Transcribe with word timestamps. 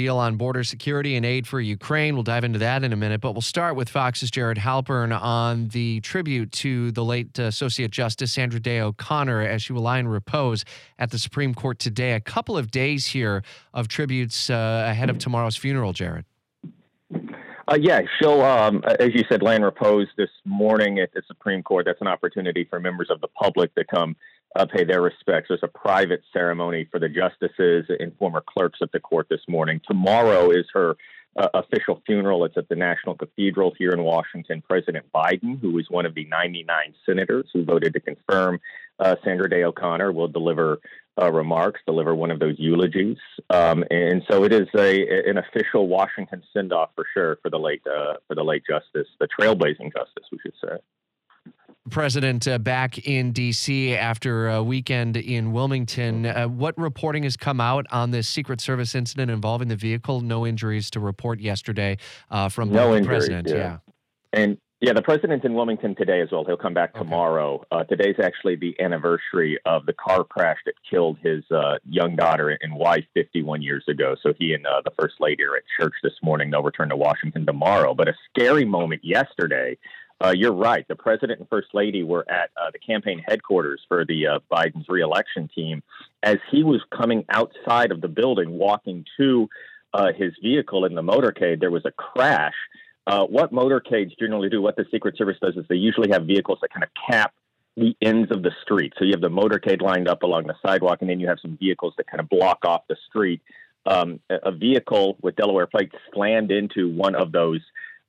Deal 0.00 0.16
on 0.16 0.36
border 0.36 0.64
security 0.64 1.14
and 1.14 1.26
aid 1.26 1.46
for 1.46 1.60
Ukraine. 1.60 2.14
We'll 2.14 2.22
dive 2.22 2.42
into 2.42 2.58
that 2.60 2.82
in 2.82 2.92
a 2.94 2.96
minute, 2.96 3.20
but 3.20 3.32
we'll 3.32 3.42
start 3.42 3.76
with 3.76 3.90
Fox's 3.90 4.30
Jared 4.30 4.56
Halpern 4.56 5.12
on 5.20 5.68
the 5.68 6.00
tribute 6.00 6.52
to 6.52 6.90
the 6.92 7.04
late 7.04 7.38
uh, 7.38 7.44
Associate 7.44 7.90
Justice 7.90 8.32
Sandra 8.32 8.60
Day 8.60 8.80
O'Connor 8.80 9.42
as 9.42 9.60
she 9.62 9.74
will 9.74 9.82
lie 9.82 9.98
in 9.98 10.08
repose 10.08 10.64
at 10.98 11.10
the 11.10 11.18
Supreme 11.18 11.54
Court 11.54 11.78
today. 11.78 12.14
A 12.14 12.20
couple 12.20 12.56
of 12.56 12.70
days 12.70 13.08
here 13.08 13.42
of 13.74 13.88
tributes 13.88 14.48
uh, 14.48 14.86
ahead 14.88 15.10
of 15.10 15.18
tomorrow's 15.18 15.56
funeral, 15.56 15.92
Jared. 15.92 16.24
Uh, 17.12 17.76
yeah, 17.78 18.00
she'll, 18.18 18.40
um, 18.40 18.82
as 18.98 19.10
you 19.12 19.22
said, 19.28 19.42
land 19.42 19.64
repose 19.64 20.08
this 20.16 20.30
morning 20.46 20.98
at 20.98 21.12
the 21.12 21.20
Supreme 21.26 21.62
Court. 21.62 21.84
That's 21.84 22.00
an 22.00 22.08
opportunity 22.08 22.64
for 22.64 22.80
members 22.80 23.10
of 23.10 23.20
the 23.20 23.28
public 23.28 23.74
to 23.74 23.84
come 23.84 24.16
uh, 24.56 24.66
pay 24.66 24.84
their 24.84 25.02
respects. 25.02 25.48
There's 25.48 25.60
a 25.62 25.68
private 25.68 26.22
ceremony 26.32 26.86
for 26.90 26.98
the 26.98 27.08
justices 27.08 27.86
and 27.88 28.16
former 28.18 28.42
clerks 28.46 28.80
at 28.82 28.92
the 28.92 29.00
court 29.00 29.28
this 29.28 29.42
morning. 29.48 29.80
Tomorrow 29.86 30.50
is 30.50 30.66
her 30.74 30.96
uh, 31.36 31.48
official 31.54 32.02
funeral. 32.06 32.44
It's 32.44 32.56
at 32.56 32.68
the 32.68 32.76
National 32.76 33.14
Cathedral 33.14 33.74
here 33.78 33.90
in 33.90 34.02
Washington. 34.02 34.62
President 34.62 35.06
Biden, 35.14 35.60
who 35.60 35.78
is 35.78 35.86
one 35.88 36.06
of 36.06 36.14
the 36.14 36.24
99 36.26 36.94
senators 37.06 37.46
who 37.52 37.64
voted 37.64 37.92
to 37.94 38.00
confirm 38.00 38.60
uh, 38.98 39.16
Sandra 39.24 39.48
Day 39.48 39.62
O'Connor, 39.62 40.12
will 40.12 40.28
deliver 40.28 40.80
uh, 41.20 41.30
remarks, 41.30 41.80
deliver 41.86 42.14
one 42.14 42.30
of 42.30 42.40
those 42.40 42.56
eulogies. 42.58 43.18
Um, 43.50 43.84
and 43.90 44.22
so 44.28 44.44
it 44.44 44.52
is 44.52 44.68
a 44.76 45.28
an 45.28 45.38
official 45.38 45.86
Washington 45.86 46.42
send 46.52 46.72
off 46.72 46.90
for 46.94 47.04
sure 47.14 47.38
for 47.42 47.50
the 47.50 47.58
late 47.58 47.82
uh, 47.86 48.14
for 48.26 48.34
the 48.34 48.44
late 48.44 48.62
justice, 48.68 49.08
the 49.18 49.28
trailblazing 49.28 49.92
justice, 49.96 50.24
we 50.32 50.38
should 50.42 50.54
say. 50.62 50.76
President 51.90 52.46
uh, 52.48 52.58
back 52.58 52.98
in 53.06 53.32
D.C. 53.32 53.94
after 53.94 54.48
a 54.48 54.62
weekend 54.62 55.16
in 55.16 55.52
Wilmington. 55.52 56.26
Uh, 56.26 56.46
what 56.48 56.76
reporting 56.78 57.24
has 57.24 57.36
come 57.36 57.60
out 57.60 57.86
on 57.90 58.10
this 58.10 58.28
Secret 58.28 58.60
Service 58.60 58.94
incident 58.94 59.30
involving 59.30 59.68
the 59.68 59.76
vehicle? 59.76 60.20
No 60.20 60.46
injuries 60.46 60.90
to 60.90 61.00
report 61.00 61.40
yesterday 61.40 61.98
uh, 62.30 62.48
from 62.48 62.70
No 62.70 62.90
the 62.92 62.98
injuries, 62.98 63.26
president. 63.28 63.48
yeah. 63.48 63.78
And 64.32 64.58
yeah, 64.80 64.94
the 64.94 65.02
president's 65.02 65.44
in 65.44 65.52
Wilmington 65.52 65.94
today 65.94 66.22
as 66.22 66.28
well. 66.32 66.42
He'll 66.46 66.56
come 66.56 66.72
back 66.72 66.90
Okay. 66.94 67.00
tomorrow. 67.04 67.62
Uh, 67.70 67.84
today's 67.84 68.16
actually 68.22 68.56
the 68.56 68.74
anniversary 68.80 69.58
of 69.66 69.84
the 69.84 69.92
car 69.92 70.24
crash 70.24 70.56
that 70.64 70.72
killed 70.88 71.18
his 71.22 71.44
uh, 71.50 71.76
young 71.86 72.16
daughter 72.16 72.56
and 72.62 72.74
wife 72.74 73.04
51 73.12 73.60
years 73.60 73.84
ago. 73.88 74.16
So 74.22 74.32
he 74.38 74.54
and 74.54 74.64
uh, 74.66 74.80
the 74.82 74.92
first 74.98 75.16
lady 75.20 75.42
are 75.44 75.54
at 75.56 75.64
church 75.78 75.92
this 76.02 76.14
morning. 76.22 76.50
They'll 76.50 76.62
return 76.62 76.88
to 76.88 76.96
Washington 76.96 77.44
tomorrow. 77.44 77.92
But 77.94 78.08
a 78.08 78.14
scary 78.30 78.64
moment 78.64 79.04
yesterday. 79.04 79.76
Uh, 80.22 80.32
you're 80.36 80.52
right. 80.52 80.86
The 80.86 80.96
president 80.96 81.40
and 81.40 81.48
first 81.48 81.68
lady 81.72 82.02
were 82.02 82.30
at 82.30 82.50
uh, 82.56 82.70
the 82.72 82.78
campaign 82.78 83.22
headquarters 83.26 83.80
for 83.88 84.04
the 84.04 84.26
uh, 84.26 84.38
Biden's 84.52 84.88
reelection 84.88 85.48
team 85.54 85.82
as 86.22 86.36
he 86.50 86.62
was 86.62 86.82
coming 86.94 87.24
outside 87.30 87.90
of 87.90 88.02
the 88.02 88.08
building, 88.08 88.50
walking 88.58 89.06
to 89.16 89.48
uh, 89.94 90.12
his 90.12 90.32
vehicle 90.42 90.84
in 90.84 90.94
the 90.94 91.02
motorcade. 91.02 91.60
There 91.60 91.70
was 91.70 91.84
a 91.86 91.90
crash. 91.90 92.54
Uh, 93.06 93.24
what 93.24 93.50
motorcades 93.50 94.16
generally 94.18 94.50
do, 94.50 94.60
what 94.60 94.76
the 94.76 94.84
Secret 94.90 95.16
Service 95.16 95.38
does, 95.40 95.56
is 95.56 95.64
they 95.68 95.76
usually 95.76 96.10
have 96.10 96.26
vehicles 96.26 96.58
that 96.60 96.70
kind 96.70 96.84
of 96.84 96.90
cap 97.08 97.32
the 97.76 97.96
ends 98.02 98.30
of 98.30 98.42
the 98.42 98.50
street. 98.62 98.92
So 98.98 99.04
you 99.04 99.12
have 99.12 99.22
the 99.22 99.30
motorcade 99.30 99.80
lined 99.80 100.06
up 100.06 100.22
along 100.22 100.46
the 100.46 100.56
sidewalk, 100.64 100.98
and 101.00 101.08
then 101.08 101.18
you 101.18 101.28
have 101.28 101.38
some 101.40 101.56
vehicles 101.56 101.94
that 101.96 102.06
kind 102.08 102.20
of 102.20 102.28
block 102.28 102.64
off 102.64 102.82
the 102.88 102.96
street. 103.08 103.40
Um, 103.86 104.20
a 104.28 104.48
a 104.48 104.52
vehicle 104.52 105.16
with 105.22 105.36
Delaware 105.36 105.66
plates 105.66 105.94
slammed 106.12 106.50
into 106.50 106.90
one 106.90 107.14
of 107.14 107.32
those 107.32 107.60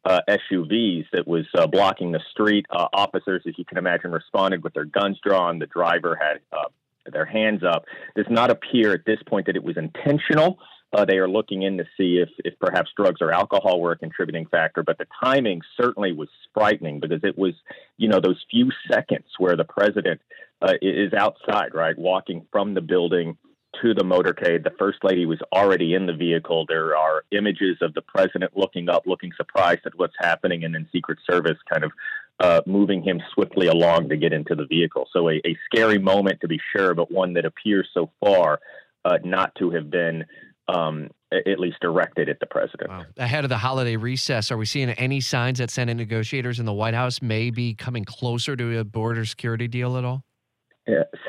uh, 0.04 0.22
SUVs 0.28 1.06
that 1.14 1.28
was 1.28 1.46
uh, 1.56 1.68
blocking 1.68 2.12
the 2.12 2.22
street. 2.32 2.66
Uh, 2.70 2.88
officers, 2.94 3.44
as 3.48 3.54
you 3.58 3.66
can 3.66 3.78
imagine, 3.78 4.12
responded 4.12 4.64
with 4.64 4.74
their 4.74 4.86
guns 4.86 5.20
drawn. 5.24 5.60
The 5.60 5.68
driver 5.68 6.18
had 6.20 6.40
uh, 6.52 6.70
their 7.12 7.26
hands 7.26 7.64
up. 7.64 7.86
Does 8.16 8.26
not 8.30 8.52
appear 8.52 8.94
at 8.94 9.06
this 9.06 9.20
point 9.28 9.48
that 9.48 9.56
it 9.56 9.64
was 9.64 9.78
intentional. 9.78 10.60
Uh, 10.94 11.06
they 11.06 11.18
are 11.18 11.28
looking 11.28 11.62
in 11.62 11.78
to 11.78 11.86
see 11.96 12.18
if, 12.18 12.30
if 12.40 12.60
perhaps 12.60 12.92
drugs 12.98 13.22
or 13.22 13.32
alcohol 13.32 13.80
were 13.80 13.94
a 13.94 13.98
contributing 13.98 14.46
factor, 14.48 14.84
but 14.84 14.98
the 14.98 15.08
timing 15.24 15.62
certainly 15.80 16.12
was 16.12 16.28
frightening 16.54 17.00
because 17.00 17.24
it 17.24 17.38
was, 17.38 17.54
you 17.98 18.10
know, 18.10 18.20
those 18.20 18.44
few 18.52 18.70
seconds 18.92 19.26
where 19.38 19.56
the 19.56 19.64
president 19.64 20.20
uh, 20.62 20.74
is 20.82 21.14
outside, 21.14 21.74
right, 21.74 21.98
walking 21.98 22.46
from 22.52 22.74
the 22.74 22.82
building 22.82 23.38
to 23.82 23.94
the 23.94 24.04
motorcade. 24.04 24.64
The 24.64 24.74
first 24.78 25.00
lady 25.04 25.26
was 25.26 25.40
already 25.54 25.94
in 25.94 26.06
the 26.06 26.14
vehicle. 26.14 26.66
There 26.68 26.96
are 26.96 27.24
images 27.32 27.78
of 27.82 27.94
the 27.94 28.02
president 28.02 28.56
looking 28.56 28.90
up, 28.90 29.04
looking 29.06 29.32
surprised 29.38 29.82
at 29.86 29.98
what's 29.98 30.16
happening, 30.20 30.64
and 30.64 30.76
then 30.76 30.88
Secret 30.92 31.20
Service 31.30 31.58
kind 31.72 31.84
of 31.84 31.92
uh, 32.40 32.62
moving 32.66 33.02
him 33.02 33.22
swiftly 33.34 33.68
along 33.68 34.10
to 34.10 34.18
get 34.18 34.34
into 34.34 34.56
the 34.56 34.66
vehicle. 34.66 35.08
So 35.14 35.30
a, 35.30 35.36
a 35.46 35.58
scary 35.66 36.00
moment 36.00 36.42
to 36.42 36.48
be 36.48 36.60
sure, 36.76 36.94
but 36.94 37.12
one 37.12 37.34
that 37.34 37.46
appears 37.46 37.88
so 37.94 38.10
far 38.20 38.60
uh, 39.06 39.18
not 39.24 39.54
to 39.56 39.72
have 39.72 39.90
been 39.90 40.26
um, 40.68 41.10
at 41.32 41.60
least 41.60 41.78
directed 41.82 42.30
at 42.30 42.40
the 42.40 42.46
president. 42.46 42.90
Wow. 42.90 43.06
Ahead 43.18 43.46
of 43.46 43.50
the 43.50 43.58
holiday 43.58 43.96
recess, 43.96 44.52
are 44.52 44.58
we 44.58 44.66
seeing 44.66 44.90
any 44.90 45.22
signs 45.22 45.60
that 45.60 45.70
Senate 45.70 45.96
negotiators 45.96 46.60
in 46.60 46.66
the 46.66 46.74
White 46.74 46.94
House 46.94 47.22
may 47.22 47.52
be 47.52 47.74
coming 47.74 48.04
closer 48.04 48.56
to 48.56 48.80
a 48.80 48.84
border 48.84 49.26
security 49.26 49.68
deal 49.68 49.98
at 49.98 50.04
all? 50.04 50.24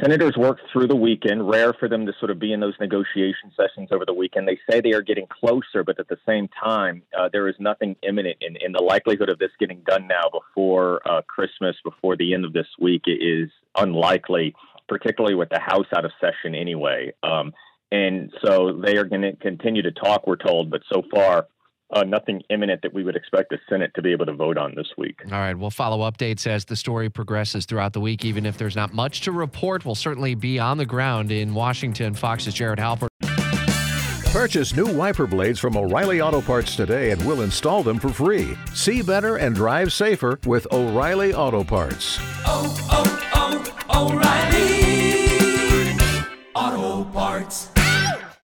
Senators 0.01 0.35
work 0.37 0.59
through 0.73 0.87
the 0.87 0.97
weekend. 0.97 1.49
Rare 1.49 1.75
for 1.75 1.89
them 1.89 2.07
to 2.07 2.13
sort 2.19 2.31
of 2.31 2.39
be 2.39 2.53
in 2.53 2.61
those 2.61 2.75
negotiation 2.81 3.53
sessions 3.55 3.91
over 3.93 4.05
the 4.07 4.15
weekend. 4.15 4.49
They 4.49 4.59
say 4.69 4.81
they 4.81 4.95
are 4.95 5.03
getting 5.03 5.27
closer, 5.27 5.85
but 5.85 6.01
at 6.01 6.09
the 6.09 6.17
same 6.27 6.49
time, 6.49 7.03
uh, 7.19 7.29
there 7.31 7.49
is 7.49 7.55
nothing 7.59 7.97
imminent. 8.03 8.39
And, 8.41 8.57
and 8.57 8.75
the 8.75 8.83
likelihood 8.83 9.29
of 9.29 9.39
this 9.39 9.51
getting 9.61 9.83
done 9.87 10.09
now 10.09 10.31
before 10.33 11.07
uh, 11.09 11.21
Christmas, 11.23 11.77
before 11.85 12.17
the 12.17 12.33
end 12.33 12.47
of 12.47 12.55
this 12.55 12.67
week, 12.81 13.03
is 13.07 13.51
unlikely, 13.77 14.55
particularly 14.89 15.35
with 15.35 15.51
the 15.51 15.61
House 15.61 15.87
out 15.95 16.07
of 16.07 16.13
session 16.19 16.55
anyway. 16.55 17.13
Um, 17.23 17.53
and 17.91 18.33
so 18.43 18.81
they 18.83 18.97
are 18.97 19.05
going 19.05 19.21
to 19.21 19.37
continue 19.37 19.83
to 19.83 19.93
talk, 19.93 20.27
we're 20.27 20.37
told, 20.37 20.71
but 20.71 20.81
so 20.91 21.03
far, 21.13 21.47
uh, 21.93 22.05
nothing 22.05 22.43
imminent 22.51 22.83
that 22.83 22.93
we 22.95 23.05
would 23.05 23.17
expect 23.17 23.51
the 23.51 23.59
Senate 23.69 23.93
to 23.95 24.03
be 24.03 24.13
able 24.13 24.27
to 24.27 24.35
vote 24.35 24.59
on 24.59 24.75
this 24.75 24.89
week. 24.97 25.21
All 25.27 25.33
right, 25.33 25.55
we'll 25.55 25.71
follow 25.71 26.11
updates 26.11 26.47
as 26.47 26.65
the 26.65 26.77
story 26.77 27.11
progresses 27.11 27.67
throughout 27.67 27.93
the 27.93 28.01
week. 28.01 28.25
Even 28.25 28.47
if 28.47 28.59
there's 28.59 28.77
not 28.77 28.93
much 28.93 29.21
to 29.23 29.33
report, 29.33 29.85
we'll 29.85 29.95
certainly 29.95 30.35
be 30.35 30.59
on 30.59 30.79
the 30.79 30.87
ground 30.87 31.31
in 31.31 31.55
Washington. 31.55 32.15
Fox's 32.15 32.55
Jared 32.55 32.79
Halpern. 32.79 33.09
Purchase 34.33 34.75
new 34.75 34.87
wiper 34.97 35.27
blades 35.27 35.59
from 35.59 35.77
O'Reilly 35.77 36.23
Auto 36.23 36.41
Parts 36.41 36.75
today 36.75 37.11
and 37.11 37.23
we'll 37.27 37.43
install 37.43 37.83
them 37.83 37.99
for 37.99 38.09
free. 38.09 38.57
See 38.73 39.03
better 39.03 39.37
and 39.37 39.55
drive 39.55 39.93
safer 39.93 40.39
with 40.47 40.67
O'Reilly 40.73 41.35
Auto 41.35 41.63
Parts. 41.63 42.19
oh, 42.47 42.75
oh, 42.91 44.09
O'Reilly. 44.09 44.73
Auto 46.55 47.05
Parts. 47.11 47.72